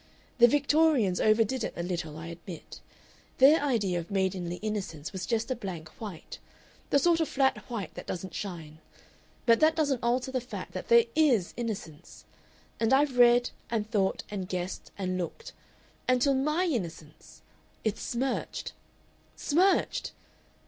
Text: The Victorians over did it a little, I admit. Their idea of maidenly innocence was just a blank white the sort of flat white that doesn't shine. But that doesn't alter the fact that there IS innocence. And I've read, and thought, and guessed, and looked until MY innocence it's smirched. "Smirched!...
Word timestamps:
The 0.39 0.47
Victorians 0.47 1.21
over 1.21 1.43
did 1.43 1.63
it 1.63 1.75
a 1.77 1.83
little, 1.83 2.17
I 2.17 2.25
admit. 2.29 2.81
Their 3.37 3.61
idea 3.63 3.99
of 3.99 4.09
maidenly 4.09 4.55
innocence 4.55 5.13
was 5.13 5.27
just 5.27 5.51
a 5.51 5.55
blank 5.55 5.89
white 6.01 6.39
the 6.89 6.97
sort 6.97 7.19
of 7.19 7.29
flat 7.29 7.59
white 7.69 7.93
that 7.93 8.07
doesn't 8.07 8.33
shine. 8.33 8.79
But 9.45 9.59
that 9.59 9.75
doesn't 9.75 10.01
alter 10.01 10.31
the 10.31 10.41
fact 10.41 10.71
that 10.71 10.87
there 10.87 11.05
IS 11.15 11.53
innocence. 11.55 12.25
And 12.79 12.93
I've 12.93 13.19
read, 13.19 13.51
and 13.69 13.91
thought, 13.91 14.23
and 14.31 14.49
guessed, 14.49 14.89
and 14.97 15.19
looked 15.19 15.53
until 16.09 16.33
MY 16.33 16.65
innocence 16.65 17.43
it's 17.83 18.01
smirched. 18.01 18.73
"Smirched!... 19.35 20.13